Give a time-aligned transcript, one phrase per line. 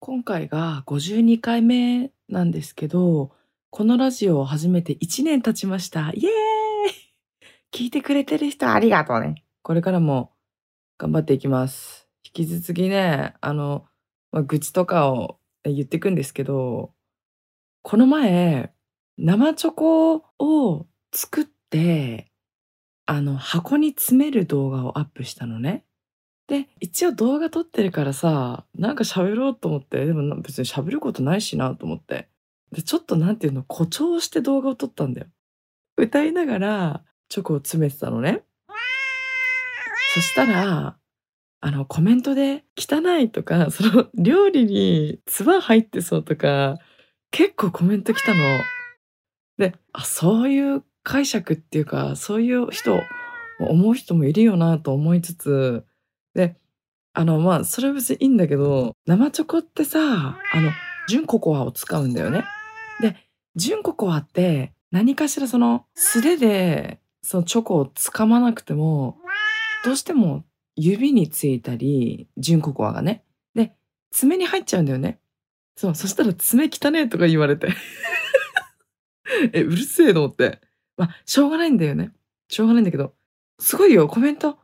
[0.00, 3.32] 今回が52回目なんですけど、
[3.70, 6.12] このラジオを始めて1年経ちました。
[6.14, 6.32] イエーイ
[7.72, 9.42] 聞いてくれてる人ありがとうね。
[9.62, 10.32] これからも
[10.98, 12.08] 頑張っていきます。
[12.24, 13.86] 引き続きね、あの、
[14.30, 16.92] まあ、愚痴とかを言っていくんですけど、
[17.82, 18.72] この前、
[19.16, 22.30] 生チョコを作って、
[23.04, 25.84] あの、箱に詰める動画をアップしたのね。
[26.48, 32.28] で、一応動画撮ってるからさ、なんか喋ろうと思って、でも別に喋ることないしなと思って。
[32.72, 35.26] で、ちょっとなんていうの、誇張して動画を撮ったんだよ。
[35.98, 38.42] 歌いながらチョコを詰めてたのね。
[40.14, 40.96] そしたら、
[41.60, 46.78] あの、コメントで汚いとか、その料理に唾入ってそうとか、
[47.30, 48.40] 結構コメント来たの。
[49.58, 53.02] で、あ、そういう解釈っていうか、そういう人、
[53.60, 55.84] 思う人もいるよなと思いつつ、
[56.38, 56.54] で、
[57.14, 59.98] あの、まあ、それは別にいいんだけど、生チョコってさ、
[60.52, 60.70] あの、
[61.08, 62.44] 純ココアを使うんだよね。
[63.00, 63.16] で、
[63.56, 69.18] 純ココアって何かしらその素手でそのチョコを掴まなくても、
[69.84, 70.44] どうしても
[70.76, 73.24] 指についたり、純ココアがね。
[73.56, 73.74] で、
[74.12, 75.18] 爪に入っちゃうんだよね。
[75.76, 77.68] そう、そしたら爪汚ねえとか言われて。
[79.52, 80.60] え、うるせえのって。
[80.96, 82.12] まあ、しょうがないんだよね。
[82.48, 83.14] しょうがないんだけど、
[83.58, 84.58] すごいよ、コメント。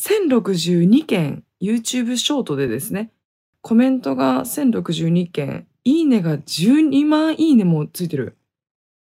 [0.00, 3.12] 1062件 YouTube ショートでですね、
[3.60, 8.38] コメントが1062件、いいねが12万いいねもついてる。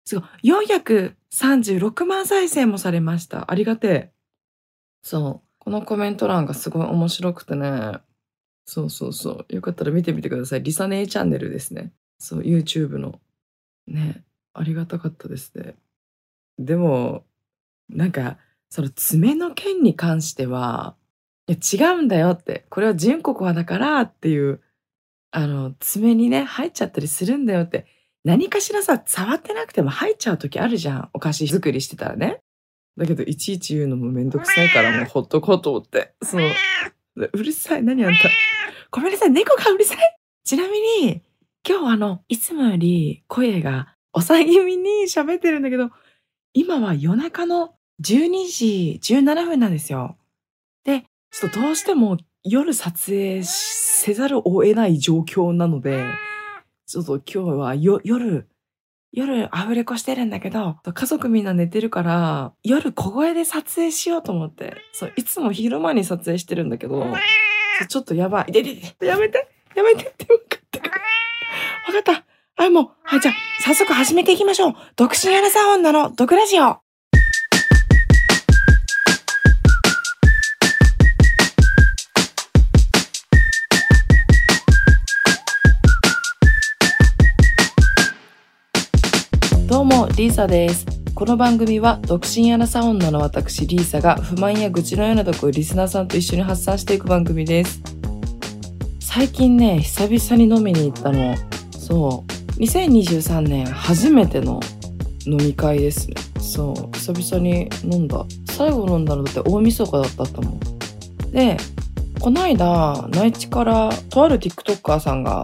[0.06, 0.52] すごい。
[1.52, 3.52] 436万再生もされました。
[3.52, 4.12] ありがてえ。
[5.04, 5.48] そう。
[5.60, 8.00] このコメント欄がすごい面白くてね。
[8.66, 9.54] そうそうそう。
[9.54, 10.64] よかったら見てみてください。
[10.64, 11.92] リサネイチャンネルですね。
[12.20, 13.20] そう、YouTube の。
[13.88, 14.24] ね。
[14.54, 15.76] ありがたかったですね。
[16.58, 17.26] でも、
[17.90, 18.38] なんか、
[18.70, 20.96] その爪の件に関しては、
[21.48, 24.62] いや違うんだよって、これは純ココアだからっていう、
[25.32, 27.86] あの、爪にね、入っちゃったりするんだよって、
[28.24, 31.10] 何かしらさ、触ってなくても入っちゃう時あるじゃん。
[31.14, 32.42] お菓子作りしてたらね。
[32.98, 36.14] だけど、いちいち言うのもめんどくさいからもうほっとこうと思って。
[36.24, 36.42] そう。
[37.16, 37.84] うるさい。
[37.84, 38.30] 何あんた。
[38.92, 39.32] ごめんなさい。
[39.32, 39.98] 猫がうるさい。
[40.44, 41.22] ちなみに、
[41.68, 45.92] 今日あの、いつもより声が抑え気味に喋ってるんだけど、
[46.54, 50.18] 今は夜中の12時17分なんですよ。
[50.84, 56.06] で、ちょっとどうしても夜撮影せざるを得ない状況なので、
[56.86, 58.48] ちょっと今日はよ夜、
[59.12, 67.14] 夜アフレコしてるんだけど、家族みんな寝てるから、夜小声で撮影しようと思って、そう、いつも昼間に撮影してるんだけど、
[67.90, 68.52] ちょっとやばい。
[68.52, 71.02] でででやめてやめてって分かったから。
[71.92, 72.24] 分かっ
[72.56, 72.64] た。
[72.64, 74.76] あ、もう、はい、じゃあ、早速始めていきましょう。
[74.96, 76.87] 独身アナサー女の毒ラジオ。
[89.68, 90.86] どうも、リーサです。
[91.14, 97.82] この番組は、独身アナサー女の私、リーサが不満や愚痴のようなとこをリスナーさんと一緒に発散していく番組です。
[99.02, 101.36] 最近ね、久々に飲みに行ったの。
[101.78, 102.62] そう。
[102.62, 104.62] 2023年初めての
[105.26, 106.16] 飲み会ですね。
[106.40, 106.98] そう。
[106.98, 108.26] 久々に飲んだ。
[108.46, 110.60] 最後飲んだのだって大晦日だったと思
[111.28, 111.32] う。
[111.34, 111.58] で、
[112.22, 115.44] この間、内地からとある TikToker さんが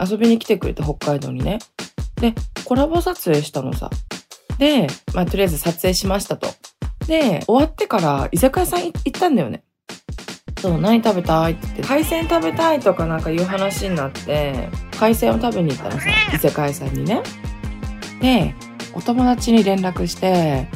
[0.00, 1.58] 遊びに来てくれて北海道にね。
[2.18, 2.34] で、
[2.68, 3.88] コラボ撮影したのさ。
[4.58, 6.48] で、まあ、とりあえず撮影しましたと。
[7.06, 9.62] で、終わってから居酒屋さん行ったんだよね。
[10.60, 14.68] そう、何食べたいって言って、海鮮食べたいとかなんかいう話になって、
[15.00, 17.22] 海鮮を食べに行ったのさ、居酒屋さんにね。
[18.20, 18.54] で、
[18.92, 20.68] お友達に連絡して、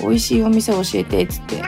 [0.00, 1.62] 美味しいお店教えて、っつって。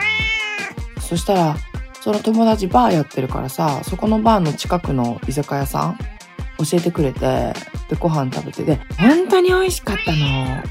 [1.01, 1.57] そしたら、
[2.01, 5.99] その友達バーやってるからさ、そこのバーの近くの居酒屋さん
[6.59, 7.53] 教えてくれて、
[7.93, 10.63] で、ご飯食べて、で、本当に美味しかったの。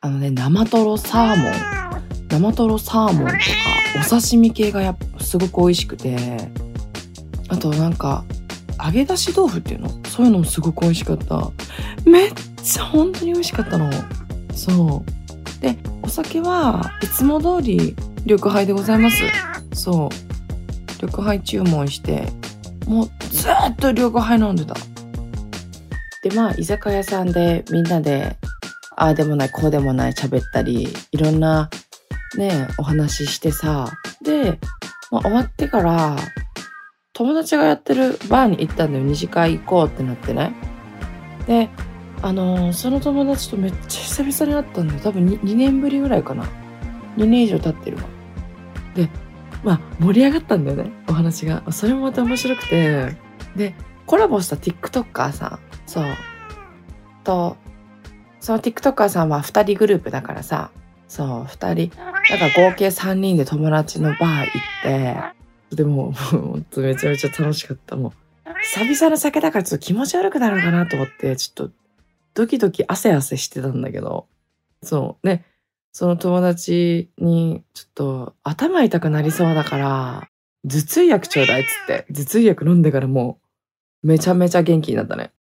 [0.00, 1.52] あのね、生トロサーモン。
[2.30, 3.38] 生トロサーモンとか、
[4.00, 6.16] お刺身系がやっぱすごく美味しくて、
[7.48, 8.24] あとなんか、
[8.82, 9.90] 揚げ出し豆腐っていうの？
[10.06, 11.50] そういうのもすごく美味しかった。
[12.06, 12.32] めっ
[12.62, 13.90] ちゃ本当に美味しかったの。
[14.54, 15.04] そ
[15.58, 15.60] う。
[15.60, 17.94] で、お酒はいつも通り
[18.24, 19.16] 緑杯でございます。
[19.74, 20.08] そう。
[21.02, 22.28] 緑杯注文して、
[22.86, 24.76] もうずっと緑杯飲んでた。
[26.28, 28.36] で、まあ、居酒屋さんでみんなで、
[28.96, 31.70] ああでもない、こうでもない喋ったり、いろんな
[32.36, 33.90] ね、お話ししてさ。
[34.22, 34.58] で、
[35.10, 36.16] まあ、終わってから、
[37.14, 39.04] 友達がやってるバーに行ったんだよ。
[39.04, 40.54] 二次会行こうってなってね。
[41.46, 41.70] で、
[42.20, 45.00] あのーその友達とめっちゃ久々に会ったんだよ。
[45.00, 46.44] 多分 2, 2年ぶりぐらいかな。
[47.16, 48.02] 2年以上経ってるわ。
[48.94, 49.08] で、
[49.64, 50.90] まあ、盛り上がったんだよね。
[51.08, 51.62] お話が。
[51.72, 53.16] それもまた面白くて。
[53.56, 53.74] で、
[54.06, 56.04] コラボした TikToker さん、そう。
[57.24, 57.56] と、
[58.40, 60.70] その TikToker さんは2人グループだからさ、
[61.08, 67.96] そう、2人、だから合計3人で友達のバー行って、でも、ほんとめちゃめちゃ楽しかった。
[67.96, 71.74] もう、久々の酒だからちょっと気持ち悪くなるのかなと思って、ちょっと、
[72.34, 74.26] ドキドキ汗汗してたんだけど、
[74.82, 75.44] そう、ね、
[75.92, 80.28] その友達に、ちょっと頭痛くなりそうだから、
[80.64, 83.38] 頭痛薬ちょうだいっつって、頭痛薬飲んでからも
[84.02, 85.32] う、めちゃめちゃ元気になったね。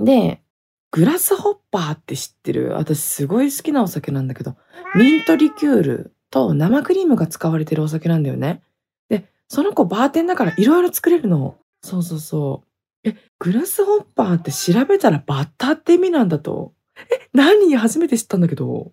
[0.00, 0.42] で、
[0.90, 2.72] グラスホッパーって知ってる？
[2.74, 4.56] 私すごい好きなお酒なんだけど、
[4.94, 8.62] ミントリキュールと生クリームが使われてるお酒なんだよね。
[9.08, 11.56] で、その子バーテンだからいろいろ作れるの。
[11.82, 12.62] そうそうそ
[13.04, 13.08] う。
[13.08, 16.72] え、グラスホッパーって調べたらバッターって意味なんだと。
[17.10, 17.76] え、何？
[17.76, 18.92] 初めて知ったんだけど。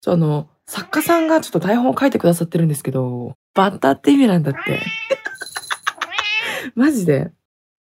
[0.00, 4.80] ちょ、あの、作家さんがちょっと台本を書いてくださってるんですけど、バッターって意味なんだって。
[6.74, 7.32] マジで。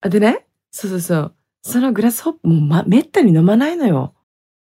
[0.01, 1.36] あ、でね、そうそうそう。
[1.62, 4.13] そのグラスホップも、ま、めったに飲まないのよ。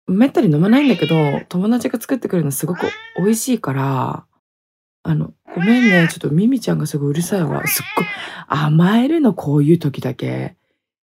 [0.07, 2.87] めったに飲まないんだけど、友達が作ってくれるのすごく
[3.19, 4.25] 美味しいから、
[5.03, 7.67] あの、ごめんね、ちょっとミミちゃんがすごいうるさいわ。
[7.67, 8.07] すっごい
[8.49, 10.57] 甘えるの、こういう時だけ。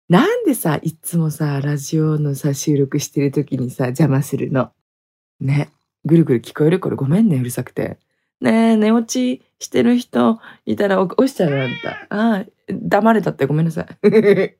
[0.09, 4.71] なんでさ、いつもさ、ラジオのさ、収録してる時にさ、邪魔するの。
[5.39, 5.69] ね。
[6.05, 7.99] ぐるぐる聞こえるこれごめんね、うるさくて。
[8.41, 12.07] ねえ、寝落ちしてる人いたら押しちゃうあんた。
[12.09, 14.09] ああ、黙れたってごめんなさい。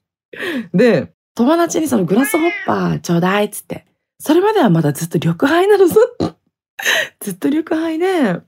[0.73, 3.85] で、友達にそのグラスホッパーちょうだいっつって。
[4.19, 5.95] それまではまだずっと緑杯なのぞ。
[7.21, 8.41] ずっと緑杯で、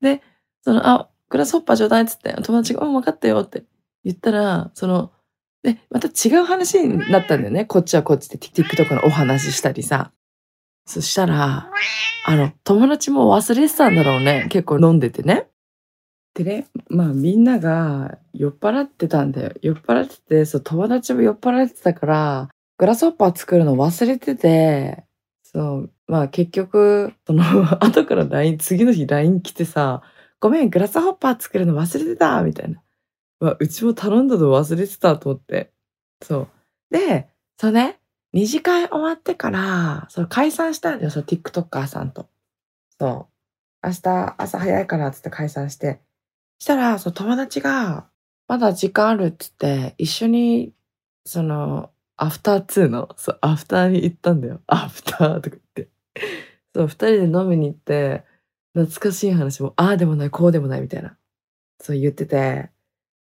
[0.00, 0.22] で、
[0.62, 3.62] その、あ、グラスホッパーちょうだいっつって、友達が、うん、分かったよって
[4.02, 5.12] 言ったら、その、
[5.62, 7.64] で、また違う話になったんだよね。
[7.64, 10.10] こっちはこっちで TikTok のお話したりさ。
[10.84, 11.70] そしたら、
[12.26, 14.48] あの、友達も忘れてたんだろうね。
[14.50, 15.46] 結構飲んでてね。
[16.34, 19.52] でね、まあみんなが酔っ払ってたんだよ。
[19.60, 22.48] 酔っ払ってて、そう、友達も酔っ払ってたから、
[22.78, 25.04] グラスホッパー作るの忘れてて、
[25.42, 27.42] そう、まあ結局、その、
[27.84, 30.02] 後から LINE、次の日 LINE 来てさ、
[30.40, 32.82] ごめん、グラスホッパー作るの忘れてたみたいな。
[33.38, 35.72] まあ、うちも頼んだの忘れてたと思って。
[36.22, 36.48] そう。
[36.90, 37.28] で、
[37.58, 38.00] そうね、
[38.32, 42.28] 二次会終わってから、その解散したんだよ、その TikToker さんと。
[42.98, 43.28] そ
[43.82, 43.86] う。
[43.86, 46.00] 明日朝早いからっつって解散して。
[46.62, 48.08] したら、その友達が、
[48.46, 50.72] まだ時間あるっつって、一緒に、
[51.26, 54.60] その、アフター2の、そう、アフターに行ったんだよ。
[54.68, 55.90] アフターとか言って。
[56.72, 58.24] そう、二人で飲みに行って、
[58.74, 61.18] 懐かしい話も、ああでもない、こうでもないみたいな。
[61.80, 62.70] そう言ってて。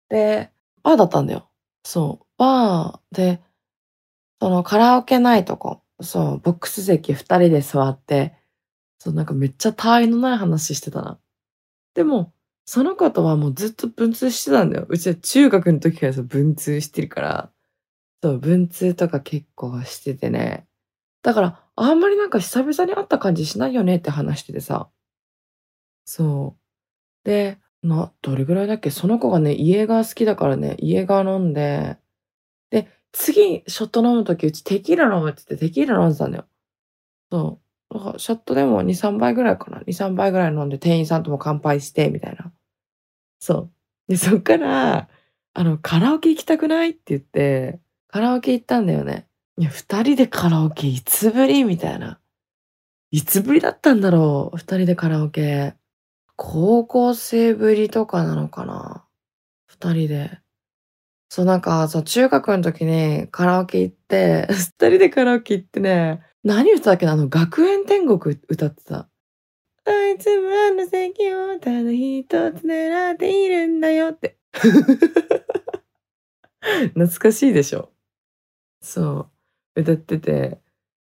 [0.09, 0.51] で、
[0.83, 1.49] バーだったんだよ。
[1.85, 2.25] そう。
[2.37, 3.41] バーで、
[4.41, 8.35] そのカラオケないとこ、そう、ボックス席二人で座って、
[8.99, 11.19] そう、なんかめっちゃ他愛のない話してたな。
[11.95, 12.33] でも、
[12.71, 14.85] その子とはもうずっと文通してたんだよ。
[14.87, 17.51] うちは中学の時からさ、文通してるから。
[18.21, 20.67] そう、文通とか結構しててね。
[21.23, 24.87] だから、あんまりなんか久々に会った感じしないよねって話しててさ。
[26.05, 26.57] そ
[27.25, 27.27] う。
[27.27, 28.91] で、な、どれぐらいだっけ？
[28.91, 31.97] その子がね、家が好きだからね、家が飲んで、
[32.69, 36.45] で、次、ショット飲むとき、うちテキーラ飲むって言ってテキーラ飲んでたんだよ。
[37.31, 37.59] そ
[37.91, 37.95] う。
[37.95, 39.79] だかショットでも2、3杯ぐらいかな。
[39.79, 42.53] 2、3杯ぐらい飲んで店員さんとも乾杯して、みたいな。
[43.39, 43.71] そう。
[44.09, 45.09] で、そっから、
[45.53, 49.27] あの、カラオケ行きたくないって言って、カラオケ行ったんだよね。
[49.57, 52.19] いや、二人でカラオケいつぶりみたいな。
[53.11, 55.75] いつぶりだったんだろう二人でカラオケ。
[56.35, 59.05] 高校生ぶりとかなのかな
[59.67, 60.39] 二人で。
[61.29, 69.09] そう、なんか、そう、中学の時にカラオケ行って、 二人でカラオケ行ってね、何歌ったっけなあの、学園天国歌ってた。
[69.91, 74.37] あいつもあの席をただ一つ狙っているんだよって。
[76.93, 77.91] 懐かしいでしょ？
[78.81, 79.29] そ
[79.75, 79.81] う。
[79.81, 80.59] 歌ってて。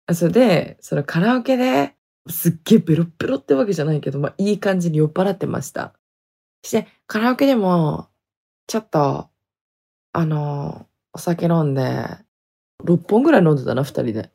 [0.06, 1.94] あ、それで、そのカラオケで
[2.28, 5.94] すっげえベロッベロってわけじゃないけど、まあいい感じに酔っ払ってました。
[6.64, 8.08] して、カラオケでも、
[8.66, 9.30] ちょっと、
[10.12, 11.82] あの、お酒飲んで、
[12.84, 14.32] 6本ぐらい飲んでたな、2人で。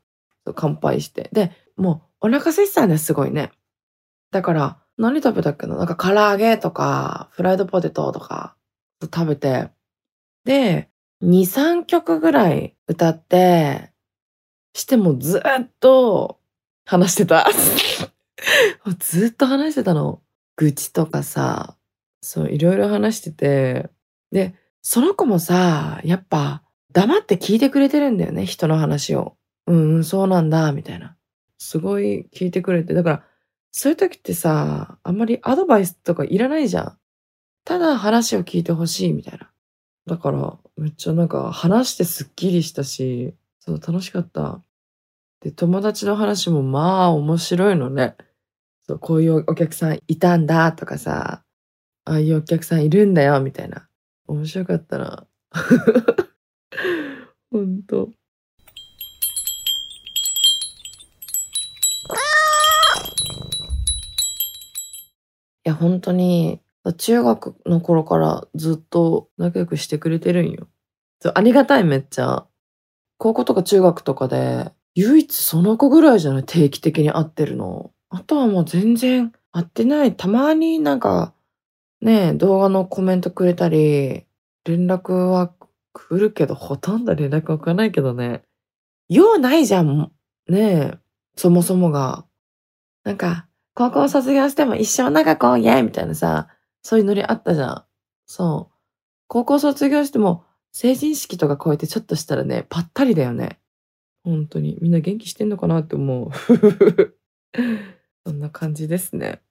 [0.55, 1.29] 乾杯して。
[1.33, 3.51] で、もうお腹空いてたんです、すごいね。
[4.31, 5.75] だから、何食べたっけな？
[5.75, 8.55] なんか唐揚げとか、フライドポテトとか
[9.01, 9.69] 食べて、
[10.45, 10.89] で、
[11.23, 13.91] 2、3曲ぐらい歌って、
[14.73, 16.39] してもずっと
[16.85, 17.47] 話してた。
[18.99, 20.21] ずっと話してたの。
[20.55, 21.77] 愚痴とかさ、
[22.21, 23.89] そう、いろいろ話してて、
[24.31, 29.37] で、その子もさ、やっぱ黙って聞いてくれてるんだよね、人の話を。
[29.67, 31.15] うん、うん、そうなんだ、みたいな。
[31.57, 32.93] すごい聞いてくれて。
[32.93, 33.23] だから、
[33.71, 36.97] そういう時ってさ、あんまりアドバイスとかいらないじゃん。
[37.65, 39.51] ただ話を聞いてほしいみたいな。
[40.07, 44.63] だから、めっちゃなんか話してすっきりしたし、そう楽しかった。
[45.41, 48.15] で、友達の話もまあ面白いのね。
[48.87, 51.43] そう、こういうお客さんいたんだとかさ、
[52.05, 53.87] ああいうお客さんいるんだよみたいな。
[54.27, 55.27] 面白かったな。
[57.51, 58.09] ほんと。
[65.69, 66.61] や、本当に、
[66.97, 70.67] 中学の頃からずっと仲良くしてくれてるんよ。
[71.33, 72.47] ありがたいめっちゃ。
[73.17, 76.43] 高校とか中学とかで、唯一その子ぐらいじゃない？
[76.45, 77.91] 定期的に会ってるの。
[78.09, 80.15] あとはもう全然会ってない。
[80.15, 81.33] たまになんか、
[82.01, 84.25] ね動画のコメントくれたり、
[84.63, 85.53] 連絡は
[85.91, 88.43] 来るけど、ほとんど連絡は来ないけどね。
[89.09, 90.11] 用ないじゃん。
[90.47, 90.97] ねえ、
[91.35, 92.25] そもそもが。
[93.03, 93.48] なんか、
[93.79, 96.49] 高校卒業しても一生長くおいえみたいなさ、
[96.81, 97.83] そういうノリあったじゃん。
[98.25, 98.75] そう。
[99.27, 100.43] 高校卒業しても、
[100.73, 103.57] 成人式とか超えてちょっとしたらね、ぱったりだよね。
[104.25, 104.77] 本当に。
[104.81, 106.29] みんな元気してんのかなって思う。
[108.27, 109.41] そんな感じですね。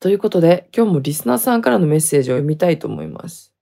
[0.00, 3.57] ということで、今日もリスナーさんからのメッセージを読みたいと思います。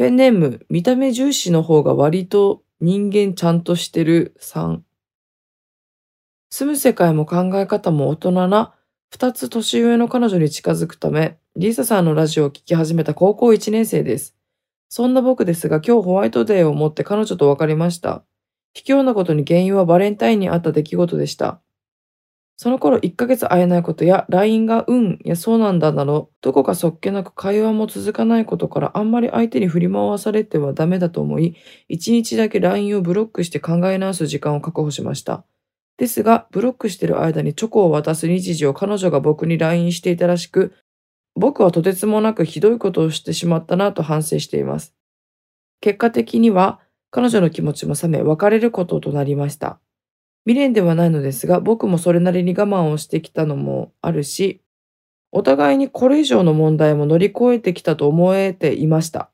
[0.00, 4.82] ペンネーム、見た目重視の方が割と人間ちゃんとしてるさん。
[6.48, 8.72] 住む世界も考え方も大人な
[9.10, 14.34] 二つ年上の彼女に近づくため、リサさんのラジオを聞き始めた高校1年生です。
[14.88, 18.24] そんな僕ですが今日ホワイトデーをもって彼女と別れました。
[18.72, 21.60] 卑怯なことに原因はバレンタインにあった出来事でした。
[22.62, 31.56] その頃1ヶ月会えないことや LINE がうんやそうなんだなど、どこかそっけなく会話も続かないことからあんまり相手に振り回されてはダメだと思い、
[31.88, 35.42] 1日だけ LINE をブロックして考え直す時間を確保しました。
[35.96, 40.74] ですが、ブロックしてる間にチョコを渡す日時を彼女が僕に LINE していたらしく、
[41.36, 44.94] 僕はとてつもなくひどいことをしてしまったなと反省しています。
[45.80, 49.80] 結果的には、彼女の気持ちも冷め、別れることとなりました。
[50.46, 54.62] 未練ではないのですが、僕もそれなりに我慢をしてきたのもあるし、
[55.32, 59.30] お互いにこれ以上の問題も乗り越えてきたと思えていました。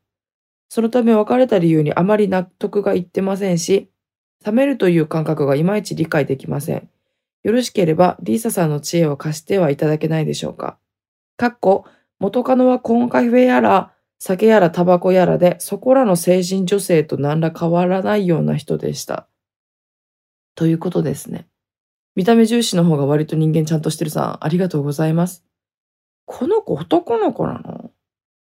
[0.69, 3.89] そのため別れた理由にあまり納得がいってませんし、
[4.45, 6.89] 冷めるという感覚がいまいち理解できません。
[7.43, 10.79] よろしければ、リーサさんの知恵を貸してはいただけないでしょうか。
[11.37, 11.85] かっこ、
[12.19, 19.29] 元カノはコンカフェやら、酒やらタバコやらで、そこらの成人女性と何ら変わらないような人でした。
[20.57, 21.47] ということですね。
[22.17, 25.45] 見た目重視の方が割と人間ちゃんとしてるさん、ありがとうございます。
[26.25, 27.93] この子男の子なの？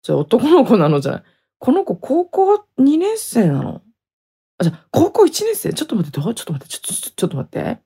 [0.04, 1.24] じゃあ男の子なのじゃない
[1.60, 3.82] この子高校2年生なの？
[4.58, 5.74] あ、じゃあ高校1年生？
[5.74, 6.34] ちょっと待って、どう？
[6.34, 7.80] ちょっと待って、ちょ、ちょ、ちょっと待って。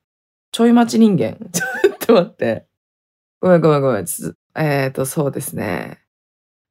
[0.51, 1.37] ちょい待ち人間？
[1.51, 2.67] ちょっと待って。
[3.41, 4.05] ごめんごめんごめん。
[4.55, 5.99] えっ、ー、と、そうですね。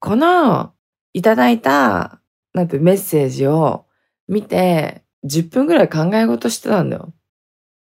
[0.01, 0.73] この、
[1.13, 2.21] いただいた、
[2.55, 3.85] なんてメッセージを
[4.27, 7.13] 見て、10分ぐらい考え事してたんだよ。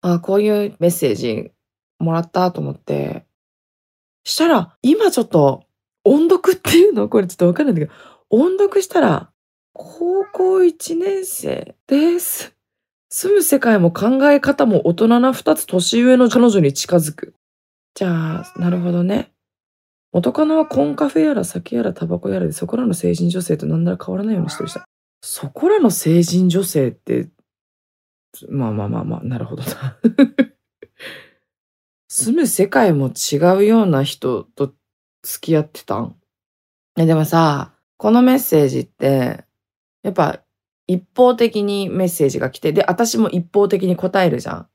[0.01, 1.51] あ、こういうメッセージ
[1.99, 3.25] もらったと思って。
[4.23, 5.63] したら、今ちょっと、
[6.03, 7.07] 音読っていうの？
[7.09, 7.93] これちょっとわかんないんだけど、
[8.29, 9.31] 音読したら、
[9.73, 12.55] 高校1年生です。
[13.09, 17.33] 住む世界も考え方も大人な2つ年上の彼女に近づく。
[17.95, 19.31] じゃあ、なるほどね。
[20.11, 24.81] 元カノはコンカフェやら酒やらタバコやらでそこらの成人女性と何なら変わらないようにしてる人。
[25.21, 27.29] そこらの成人女性って、
[28.49, 29.97] まあまあまあまあ、なるほどな。
[32.07, 34.73] 住む世界も違うような人と
[35.23, 36.15] 付き合ってたん？
[36.95, 39.45] でもさ、このメッセージって、
[40.03, 40.39] やっぱ
[40.87, 44.69] 一方的にメッセージが来て、で、私も一方的に答えるじゃん。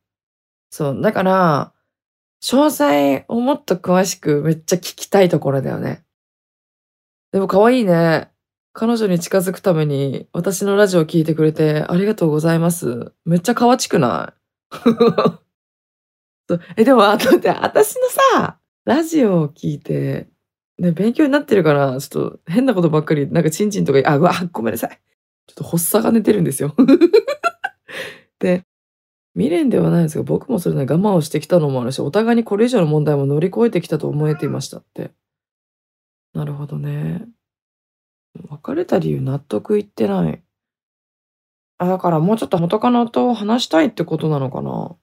[0.70, 1.00] そう。
[1.00, 1.73] だから、
[2.42, 6.04] 詳細をもっと詳しくめっちゃ聞きたいところだよね。
[7.32, 8.30] でも可愛いね。
[8.76, 13.12] 彼女に近づくために私のラジオを聞いてくれてありがとうございます。
[13.24, 14.34] めっちゃ可愛ちくな
[14.74, 14.74] い？
[16.76, 20.28] え、でも、あとって、私のさ、ラジオを聞いて、
[20.78, 25.00] ね、勉強になってるから、ちょっと変なことばっかり、なんかチンチンとか、あ、うわ、ごめんなさい。
[25.46, 26.74] ちょっと発作が寝てるんですよ。
[28.40, 28.64] で、
[29.34, 35.12] 未練ではないですが、僕もそれね、我慢をしてきたのもあるし、お互いにこれ以上の問題も乗り越えてきたと思えていましたって。
[36.34, 37.26] なるほどね。
[38.48, 40.42] 別れた理由納得いってない。
[41.78, 44.96] あ、だからもうちょっと元カノと話したいってことなのかな。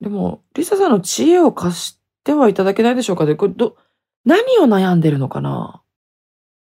[0.00, 3.76] でも、リサさんの知恵を貸してはいただけないでしょうかで、これど、
[4.24, 5.82] 何を悩んでるのかな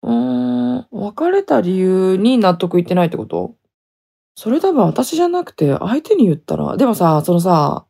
[0.02, 0.12] うー
[0.82, 3.56] ん、別れた理由に納得いってないってこと？
[4.36, 7.86] それ多分私じゃなくて相手に言ったら、でもさ、そのさ、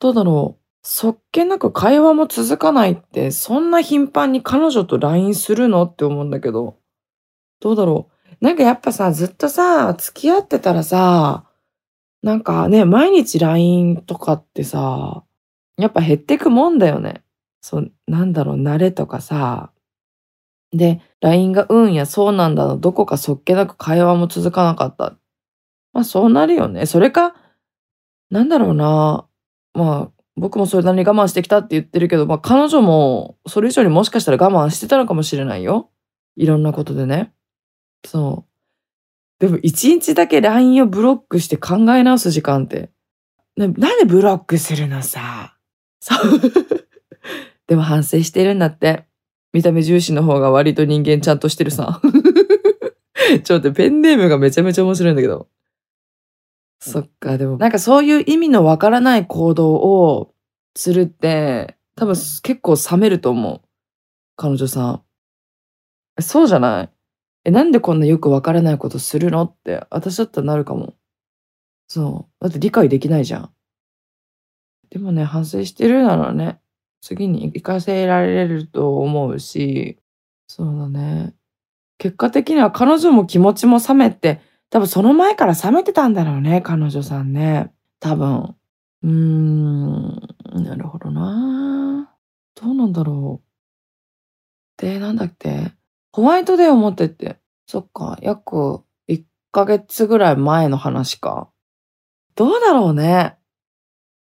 [0.00, 0.57] どうだろう。
[0.82, 5.84] そっけなく会話も続かないって、そんな頻繁に彼女と LINE するの？
[5.84, 6.78] って思うんだけど。
[7.60, 8.44] どうだろう？
[8.44, 11.44] なんかやっぱさ、ずっとさ、付き合ってたらさ、
[12.22, 15.24] なんかね、毎日 LINE とかってさ、
[15.76, 17.22] やっぱ減ってくもんだよね。
[17.60, 19.72] そう、なんだろう、慣れとかさ。
[20.72, 25.16] で、LINE がうんやそうなんだの、どこかそっけなく会話も続かなかった。
[25.92, 26.86] まあそうなるよね。
[26.86, 27.34] それか、
[28.30, 29.26] なんだろうな。
[29.74, 35.90] まあ、僕もそれなりに我慢してきたって言ってるけど、まあ彼女もそれ以上にもしかしたら我慢してたのかもしれないよ。
[36.36, 37.32] いろんなことでね。
[38.06, 38.48] そう。
[39.40, 42.90] でも一日だけ LINE をブロックして考え直す時間って。
[43.56, 45.56] なんでブロックするのさ。
[46.00, 46.40] そう。
[47.66, 49.04] でも反省してるんだって。
[49.52, 52.00] 見た目重視の方が割と人間ちゃんとしてるさ。
[53.44, 55.48] ちょっとペンネームがめちゃめちゃ面白いんだけど。
[56.80, 60.34] そっか、でもなんかそういう意味のわからない行動を
[60.76, 63.60] するって、多分結構冷めると思う。
[64.36, 65.02] 彼女さん。
[66.22, 66.90] そうじゃない？
[67.44, 69.42] え、なんでこんなよくわからないことするの？
[69.42, 70.94] って、私だったらなるかも。
[71.88, 72.44] そう。
[72.44, 73.50] だって理解できないじゃん。
[74.90, 76.60] でもね、反省してるならね、
[77.00, 79.98] 次に活かせられると思うし、
[80.46, 81.34] そうだね。
[81.98, 87.72] 結果的には彼女も気持ちも冷めて、多分その前から冷めてたんだろうね、彼女さんね。
[88.00, 88.54] 多分。
[89.02, 90.20] うーん、
[90.54, 92.14] なるほどな。
[92.54, 94.82] どうなんだろう。
[94.82, 95.72] で、なんだっけ
[96.12, 97.38] ホワイトデーを持ってって。
[97.66, 101.50] そっか、約1ヶ月ぐらい前の話か。
[102.34, 103.36] どうだろうね。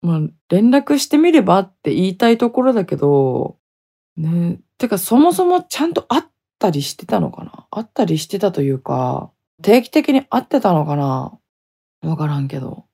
[0.01, 3.57] まあ、連絡してみればって言いたいところだけど、
[4.15, 4.59] ね。
[4.77, 6.23] てか、そもそもちゃんと会っ
[6.59, 11.37] たりしてたのかな会ったりしてたというか、定期的に会ってたのかな？
[12.03, 12.85] わからんけど。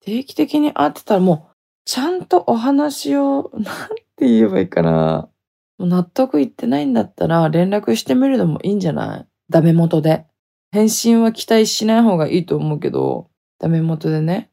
[0.00, 5.28] 定期的に会ってたらもう、ちゃんとお話を、 なんて言えばいいかな？
[5.78, 9.26] 納得いってないんだったら連絡してみるのもいいんじゃない？
[9.48, 10.26] ダメ元で。
[10.72, 14.50] 返信は期待しない方がいいと思うけど、ダメ元でね。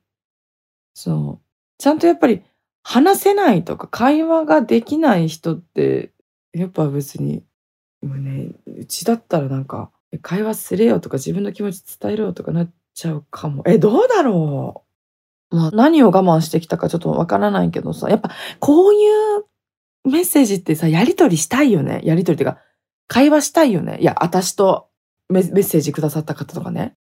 [0.95, 1.45] そう。
[1.77, 2.41] ちゃんとやっぱり
[2.81, 6.11] 話せないとか会話ができない人って、
[6.53, 7.43] やっぱ別に、
[8.01, 9.91] もうね、うちだったらなんか、
[10.21, 13.63] 会話すれよとか自分の気持ち伝えろよとかなっちゃうかも。
[13.65, 14.85] え、どうだろ
[15.51, 15.55] う？
[15.55, 18.97] まあ何を我慢してきたかちょっとわからないけどさ、やっぱこうい
[19.39, 19.45] う
[20.09, 22.01] メッセージってさ、やりとりしたいよね。
[22.03, 22.59] やりとりっていうか、
[23.07, 23.97] 会話したいよね。
[24.01, 24.89] いや、私と
[25.29, 26.95] メッセージくださった方とかね。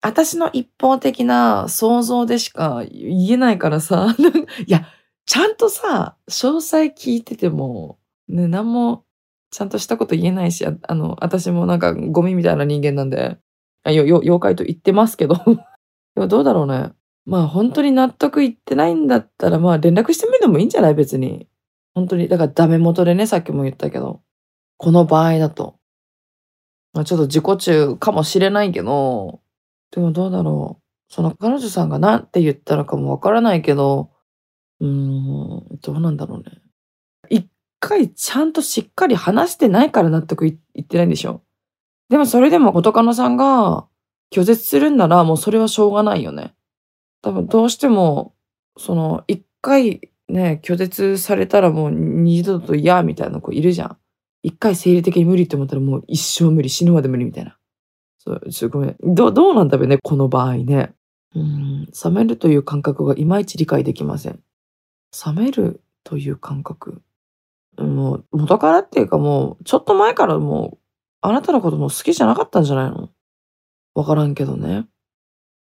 [0.00, 4.16] 私の一方的な想像でしか言えないからさ、
[4.66, 4.86] いや、
[5.26, 9.04] ちゃんとさ、詳細聞いてても、ね、何も
[9.52, 13.38] ちゃんとしたこと言えないし、あの、私もなんかゴミみたいな人間なんで、
[13.84, 15.36] あよ、よ、妖怪と言ってますけど。
[16.16, 16.92] でもどうだろうね。
[17.26, 20.94] まあ本当に納得いってないんだったら、まあ連絡してみるのもいいんじゃない？
[20.94, 21.48] 別に。
[21.94, 22.28] 本当に。
[22.28, 24.22] だからダメ元でね、さっきも言ったけど。
[24.78, 25.76] この場合だと。
[26.94, 29.40] まあちょっと自己中かもしれないけど、
[29.92, 30.82] でもどうだろう。
[31.14, 34.10] その彼女さんが何て言ったのかもわからないけど、
[34.80, 36.61] うーん、どうなんだろうね。
[37.82, 41.42] 一回ちゃんとしっかり話してないから納得いってないんでしょ？
[42.10, 43.86] でもそれでも元カノさんが
[44.30, 46.54] 拒絶するんならもうそれはしょうがないよね。
[47.22, 48.34] 多分どうしても、
[48.78, 53.96] その一回ね、拒絶されたらもう二度と嫌みたいな子いるじゃん。
[54.44, 57.58] 一回生理的に無理って思ったらもう一生無理、死ぬまで無理みたいな。
[58.18, 58.96] そう、ちょ、ごめん。
[59.02, 60.94] ど、どうなんだろうね、この場合ね。
[61.34, 64.40] うん、冷めるという感覚がいまいち理解できません。
[65.26, 67.02] 冷めるという感覚。
[67.78, 70.78] もう、元からっていうかもう、ちょっと前からもう、
[71.20, 73.10] あなたのことも好きじゃなかったんじゃないの？
[73.94, 74.86] わからんけどね。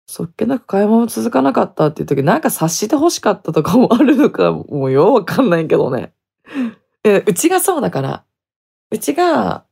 [0.07, 6.13] そっけなく会話も続かなかったっていう時、なんか察して欲しかったとかもあるのか、もうよう、わかんないけどね。
[7.03, 8.23] え、うちがそうだから。
[8.91, 9.65] うちが、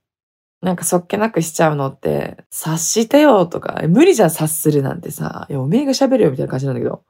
[0.61, 7.03] なんかそっけなくしちゃうのって、察してよとか、無理じゃ察するなんてさ、いや、おめえが喋るよみたいな感じなんだけど。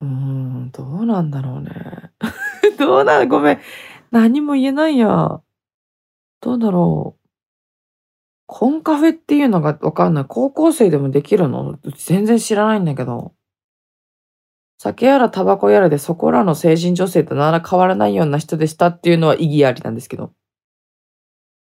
[0.00, 1.70] うーん、どうなんだろうね。
[2.78, 3.28] どうなの？
[3.28, 3.58] ごめん。
[4.10, 5.40] 何も言えないや。
[6.40, 7.28] どうだろう。
[8.46, 10.24] コンカフェっていうのがわかんない。
[10.28, 11.78] 高校生でもできるの？
[11.96, 13.34] 全然知らないんだけど。
[14.78, 20.32] 酒やらタバコやらでそこらの成人女性となら変わらないような人でしたっていうのは意義ありなんですけど。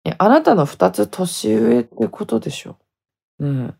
[0.04, 2.76] え、あなたの二つ年上ってことでしょ。
[3.38, 3.74] ねえ。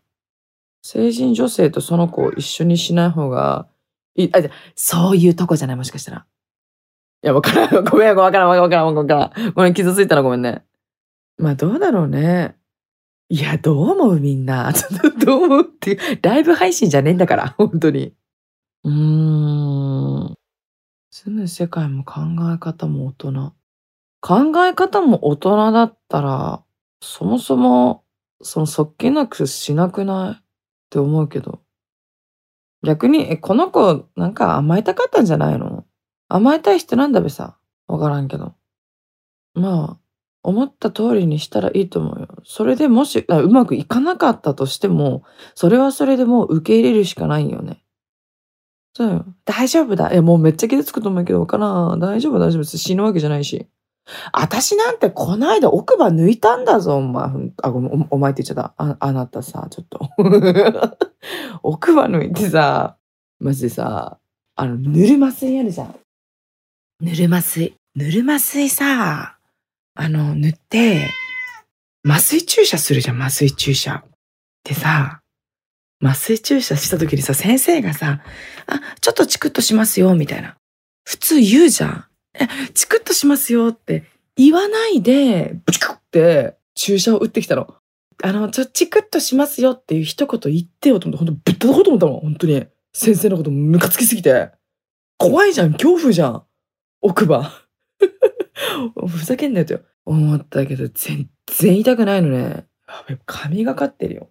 [0.81, 3.67] 成人女性とその子を一緒にしない方が
[4.15, 4.29] いい。
[4.33, 6.25] あ、じゃ、そういうとこじゃない、もしかしたら。
[7.25, 7.83] いや、わからん。
[7.89, 9.53] ごめん、わからん、わからん、わからん。
[9.55, 10.63] ごめん、傷ついたらごめんね。
[11.37, 12.55] まあ、どうだろうね。
[13.29, 14.71] いや、どう思うみんな。
[15.25, 18.13] どう思うって、ライブ配信じゃねえんだから、本当に。
[18.85, 18.93] うー
[20.31, 20.35] ん。
[21.11, 22.21] 住む世界も考
[22.53, 23.53] え方も大人。
[24.21, 26.63] 考え方も大人だったら、
[27.01, 28.03] そもそも、
[28.41, 30.35] そのそっけなくしなくない？
[30.35, 30.43] っ
[30.91, 31.61] て思うけど。
[32.83, 35.74] 逆に、え、この子、なんか甘えたかったんじゃないの？
[36.27, 37.57] 甘えたい人なんだべさ。
[37.87, 38.53] わからんけど。
[39.53, 39.97] まあ、
[40.43, 42.27] 思った通りにしたらいいと思うよ。
[42.43, 45.23] それでもし、うまくいかなかったとしても、
[45.55, 47.81] それはそれでもう受け入れるしかないよね。
[48.93, 49.25] そうよ。
[49.43, 50.11] 大丈夫だ。
[50.11, 51.99] いや、もうめっちゃ傷つくと思うけど、わからん。
[51.99, 52.63] 大丈夫、大丈夫。
[52.63, 53.67] 死ぬわけじゃないし。
[54.31, 57.25] 私なんてこないだ奥歯抜いたんだぞ、お前。
[57.63, 58.75] あ、ごめん、お前って言っちゃった。
[58.77, 59.99] あ、あなたさ、ちょっと。
[61.63, 62.97] 奥歯抜いてさ、
[63.39, 64.19] マジでさ、
[64.55, 65.95] あの、ぬるま水あるじゃん。
[67.01, 67.73] ぬるま水。
[67.95, 69.37] ぬるま水さ、
[69.95, 71.09] あの、塗って、
[72.07, 74.05] 麻酔注射するじゃん、麻酔注射。
[74.63, 75.21] でさ、
[76.01, 78.21] 麻酔注射した時にさ、先生がさ、
[78.67, 80.55] あ、ちょっとチクッとしますよ、みたいな。
[81.03, 82.05] 普通言うじゃん。
[82.33, 84.05] え、チクッとしますよって
[84.37, 87.75] 言わないで、ブチクって注射を打ってきたの。
[88.23, 92.65] あの、ちょ、チクッとしますよっていう一言言ってよと思って、ほんとぶったこうと思ったもん、本当に。
[92.93, 94.51] 先生のことムカつきすぎて。
[95.17, 96.43] 怖いじゃん、恐怖じゃん。
[97.01, 97.51] 奥歯。
[99.07, 102.67] ふざけんなよと思ったけど、全然痛くないのね。
[103.25, 104.29] 髪がかってるよ。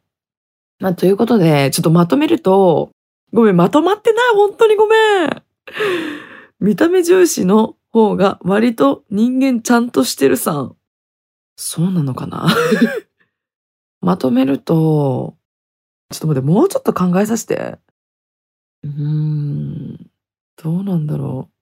[0.80, 2.90] まあ、ということで、ちょっとまとめると、
[3.32, 5.42] ごめん、まとまってない、本当にごめん。
[6.60, 10.76] 見た目重視の方が割と人間ちゃんとしてるさん。
[11.56, 12.48] そうなのかな
[14.00, 15.36] まとめると、
[16.10, 17.78] ちょっと待って、もうちょっと考えさせて。
[18.82, 20.10] うーん、
[20.62, 21.53] どうなんだろう。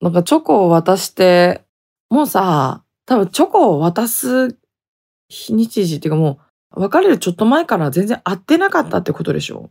[0.00, 1.62] なんかチョコを渡して、
[2.08, 4.56] もうさ、多分チョコを渡す
[5.28, 6.38] 日にち時っていうかも
[6.74, 9.70] う、別れるちょっと前から全然会ってなかったってことでしょ？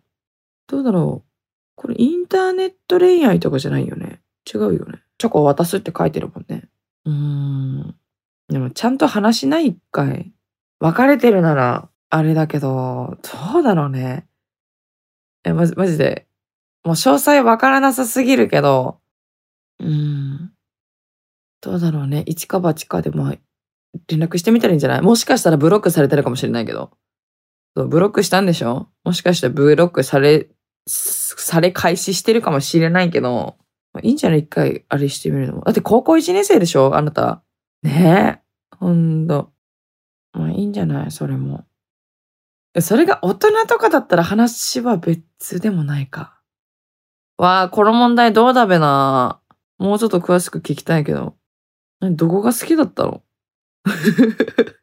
[0.68, 1.30] どうだろう？
[1.76, 4.22] これインターネット恋愛とかじゃないよね？
[4.54, 5.02] 違うよね？
[5.18, 6.70] チョコを渡すって書いてるもんね。
[7.06, 7.96] うーん。
[8.50, 10.32] でもちゃんと話しない一回。
[10.80, 13.18] 別れてるなら、あれだけど、
[13.54, 14.28] どうだろうね。
[15.44, 16.28] え、まじ、マジで。
[16.84, 19.00] もう詳細わからなさすぎるけど、
[19.80, 20.52] うん。
[21.62, 22.24] どうだろうね。
[22.26, 23.36] 一か八かでも
[24.08, 25.02] 連絡してみたらいいんじゃない？
[25.02, 26.92] もしかしたらブロックされてるかもしれないけど。
[27.76, 28.88] そうブロックしたんでしょ？
[29.04, 30.50] もしかしたらブロックされ、
[30.88, 33.58] され開始してるかもしれないけど、
[33.94, 34.39] まあ、いいんじゃない？
[34.39, 35.62] 一回あれしてみるのも。
[35.62, 36.96] だって高校1年生でしょ？
[36.96, 37.44] あなた。
[37.84, 38.76] ねえ。
[38.78, 39.52] ほんと。
[40.34, 41.12] まあいいんじゃない？
[41.12, 41.65] それも。
[42.80, 46.39] それが大人とかだったら話は別でもないか。
[47.38, 49.42] わあ、この問題どうだべな。
[49.80, 51.36] もうちょっと詳しく聞きたいけど。
[52.02, 53.24] どこが好きだったの？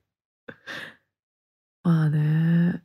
[1.85, 2.83] まあね。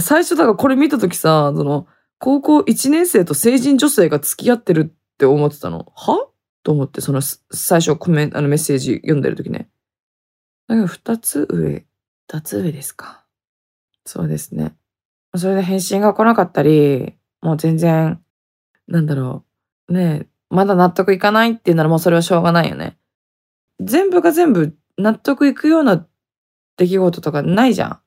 [0.00, 1.86] 最初だからこれ見たときさ、その、
[2.18, 5.92] 高校1年生と成人女性が付き合ってるって思ってたの。
[5.94, 6.28] は？
[6.62, 9.68] と思って、その最初コメント、あのメッセージ読んでる時ね。
[10.68, 11.84] だけど二つ上、
[12.28, 13.24] 二つ上ですか。
[14.06, 14.74] そうですね。
[15.36, 18.22] それで返信が来なかったり、もう全然、
[18.86, 19.44] なんだろ
[19.88, 19.92] う。
[19.92, 22.98] ねまだ納得いかないっていうならもうそれはしょうがないよね。
[23.80, 26.06] 全部が全部納得いくような
[26.76, 28.00] 出来事とかないじゃん。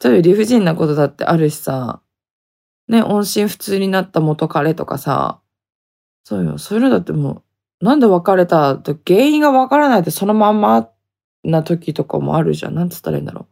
[0.00, 2.00] そういう理不尽なことだってあるしさ。
[2.86, 5.40] ね、音信不通になった元彼とかさ、
[6.22, 6.56] そうよ。
[6.58, 7.42] そういうのだっても
[7.80, 10.88] う、なんで別れたと原因がわからないでそのまんま
[11.42, 12.74] な時とかもあるじゃん。
[12.74, 13.48] なんつったらいいんだろ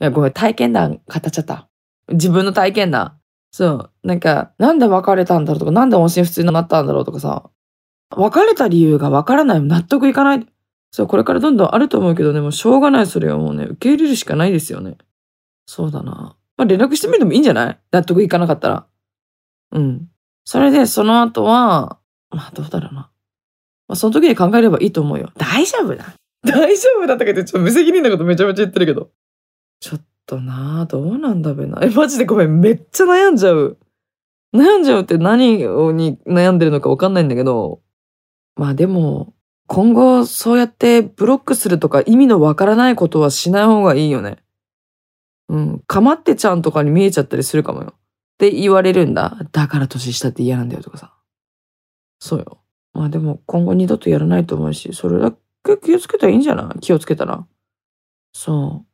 [0.00, 0.04] う。
[0.04, 1.68] いや、ごめん、体験談語っちゃった。
[2.08, 3.18] 自分の体験談。
[3.50, 3.90] そう。
[4.02, 7.50] なんか、なんで別れたんだろうとか、なんで音信不通になったんだろうとかさ。
[8.14, 9.60] 別れた理由がわからない。
[9.60, 10.46] 納得いかない。
[10.90, 14.96] そう、これからどんどんあると思うけどね、もうしょうがない、それはもうね、受け入れるしかないですよね。
[15.66, 16.36] そうだな。
[16.56, 17.78] まあ、連絡してみてもいいんじゃない？
[17.90, 18.86] 納得いかなかったら。
[19.72, 20.08] うん。
[20.44, 21.98] それで、その後は、
[22.30, 23.10] まあどうだろうな。
[23.88, 25.32] まあその時に考えればいいと思うよ。
[25.36, 26.14] 大丈夫だ。
[26.44, 29.10] 大丈夫だったけど、ちょっと無責任なことめちゃめちゃ言ってるけど。
[29.80, 31.80] ちょっとなあどうなんだべな。
[31.82, 33.76] え、マジでごめん、めっちゃ悩んじゃう。
[34.54, 37.80] 悩んじゃうって何に悩んでるのかわかんないんだけど。
[38.56, 39.34] まあでも、
[39.68, 44.38] 今後そうやってブロックするとか意味のわからないことはしない方がいいよね。
[45.48, 45.78] うん。
[45.80, 47.94] かまってちゃんとかに見えちゃったりするかもよ。
[47.96, 47.98] っ
[48.38, 49.36] て言われるんだ。
[49.52, 51.14] だから年下って嫌なんだよとかさ。
[52.20, 52.58] そうよ。
[52.92, 55.32] まあでも今後二度とやらないと思うし、それだ
[55.64, 56.80] け気をつけたらいいんじゃない？
[56.80, 57.44] 気をつけたら。
[58.32, 58.86] そう。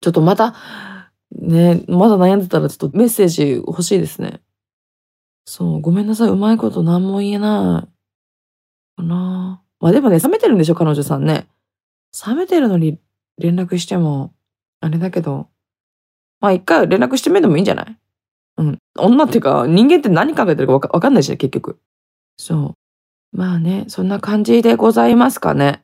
[0.00, 0.54] ちょっとまた、
[1.32, 4.40] ね、まだ悩んでたらちょっとメッセージ欲しいですね。
[5.46, 6.28] そう、ごめんなさい。
[6.28, 7.97] うまいこと何も言えない。
[8.98, 9.62] かな。
[9.80, 11.46] まあでもね、冷めてるんでしょ彼女さんね。
[12.26, 12.98] 冷めてるのに
[13.38, 14.32] 連絡しても、
[14.80, 15.48] あれだけど、
[16.40, 17.96] まあ一回連絡してみてもいいんじゃない？
[18.58, 18.78] うん。
[18.98, 21.78] 女っていうか、人間って何考えてるかわかんないしね、結局。
[22.36, 22.74] そ
[23.32, 23.36] う。
[23.36, 25.82] まあね、そんな感じでございますかね。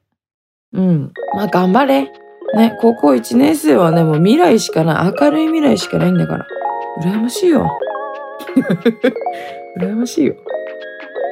[0.72, 1.12] うん。
[1.34, 2.12] まあ頑張れ。
[2.54, 5.12] ね、高校1年生はね、もう未来しかない。
[5.20, 6.46] 明るい未来しかないんだから。
[7.02, 7.68] 羨ましいよ。
[9.80, 10.36] 羨ましいよ。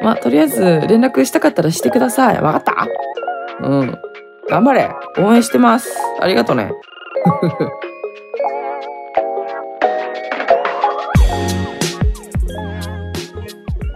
[0.03, 2.41] まあ、とりあえず連絡したかったらしてください。
[2.43, 2.87] わかった？
[3.63, 3.99] うん。
[4.49, 4.91] 頑張れ。
[5.19, 5.97] 応援してます。
[6.21, 6.73] ありがとね。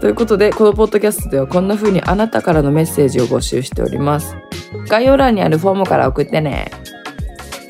[0.00, 4.36] ということで、このポッドキャストではこんな風にあなたからのメッセージを募集しております。
[4.88, 6.70] 概要欄にあるフォームから送ってね。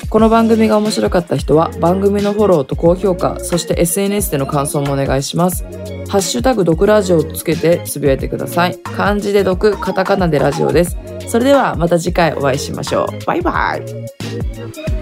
[0.09, 5.65] この番組が面白かった人は番組のフォローと高評価、そして SNS での感想もお願いします。
[6.09, 8.77] ハッシュタグ毒ラジオをつけてつぶやいてください。
[8.81, 10.97] 漢字で毒、カタカナでラジオです。
[11.27, 13.25] それではまた次回お会いしましょう。
[13.25, 14.96] バイバイ。